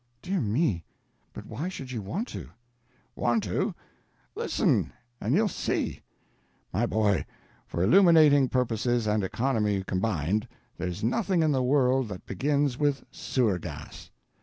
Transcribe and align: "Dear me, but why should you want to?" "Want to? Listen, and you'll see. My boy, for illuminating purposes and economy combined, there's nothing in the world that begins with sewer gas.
"Dear 0.23 0.39
me, 0.41 0.83
but 1.31 1.45
why 1.45 1.69
should 1.69 1.91
you 1.91 2.01
want 2.01 2.27
to?" 2.29 2.49
"Want 3.15 3.43
to? 3.43 3.75
Listen, 4.33 4.91
and 5.19 5.35
you'll 5.35 5.47
see. 5.47 6.01
My 6.73 6.87
boy, 6.87 7.23
for 7.67 7.83
illuminating 7.83 8.49
purposes 8.49 9.05
and 9.05 9.23
economy 9.23 9.83
combined, 9.83 10.47
there's 10.75 11.03
nothing 11.03 11.43
in 11.43 11.51
the 11.51 11.61
world 11.61 12.07
that 12.09 12.25
begins 12.25 12.79
with 12.79 13.03
sewer 13.11 13.59
gas. 13.59 14.09